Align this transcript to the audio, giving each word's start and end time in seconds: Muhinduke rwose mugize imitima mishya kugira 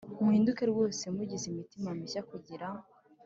Muhinduke 0.23 0.63
rwose 0.71 1.03
mugize 1.15 1.45
imitima 1.51 1.89
mishya 1.99 2.21
kugira 2.29 2.67